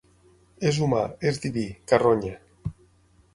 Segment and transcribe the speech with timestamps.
[0.69, 1.01] És humà,
[1.33, 2.33] és diví, carronya.